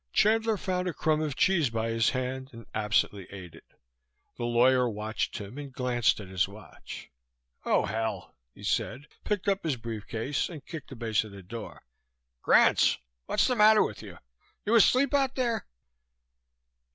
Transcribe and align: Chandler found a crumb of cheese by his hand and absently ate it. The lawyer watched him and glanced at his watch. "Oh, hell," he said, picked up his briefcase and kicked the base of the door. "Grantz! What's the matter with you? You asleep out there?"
Chandler 0.13 0.57
found 0.57 0.87
a 0.87 0.95
crumb 0.95 1.21
of 1.21 1.35
cheese 1.35 1.69
by 1.69 1.89
his 1.89 2.09
hand 2.09 2.49
and 2.53 2.65
absently 2.73 3.27
ate 3.29 3.53
it. 3.53 3.75
The 4.35 4.45
lawyer 4.45 4.89
watched 4.89 5.37
him 5.37 5.59
and 5.59 5.71
glanced 5.71 6.19
at 6.19 6.27
his 6.27 6.47
watch. 6.47 7.11
"Oh, 7.65 7.85
hell," 7.85 8.33
he 8.55 8.63
said, 8.63 9.05
picked 9.23 9.47
up 9.47 9.63
his 9.63 9.75
briefcase 9.75 10.49
and 10.49 10.65
kicked 10.65 10.89
the 10.89 10.95
base 10.95 11.23
of 11.23 11.33
the 11.33 11.43
door. 11.43 11.83
"Grantz! 12.41 12.97
What's 13.27 13.45
the 13.45 13.55
matter 13.55 13.83
with 13.83 14.01
you? 14.01 14.17
You 14.65 14.73
asleep 14.73 15.13
out 15.13 15.35
there?" 15.35 15.67